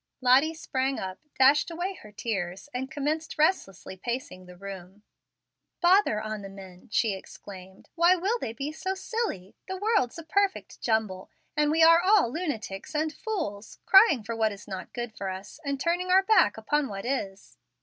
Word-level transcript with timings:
Lottie 0.19 0.55
sprang 0.55 0.97
up, 0.99 1.19
dashed 1.37 1.69
away 1.69 1.93
her 1.93 2.11
tears, 2.11 2.69
and 2.73 2.89
commenced 2.89 3.37
restlessly 3.37 3.95
pacing 3.95 4.47
the 4.47 4.57
room. 4.57 5.03
"Bother 5.79 6.19
on 6.19 6.41
the 6.41 6.49
men," 6.49 6.89
she 6.91 7.13
exclaimed. 7.13 7.87
"Why 7.93 8.15
will 8.15 8.39
they 8.39 8.51
be 8.51 8.71
so 8.71 8.95
silly! 8.95 9.53
The 9.67 9.77
world's 9.77 10.17
a 10.17 10.23
perfect 10.23 10.81
jumble, 10.81 11.29
and 11.55 11.69
we 11.69 11.83
are 11.83 12.01
all 12.01 12.33
lunatics 12.33 12.95
and 12.95 13.13
fools, 13.13 13.77
crying 13.85 14.23
for 14.23 14.35
what 14.35 14.51
is 14.51 14.67
not 14.67 14.91
good 14.91 15.15
for 15.15 15.29
us, 15.29 15.59
and 15.63 15.79
turning 15.79 16.09
our 16.09 16.23
backs 16.23 16.57
upon 16.57 16.87
what 16.89 17.05
is. 17.05 17.59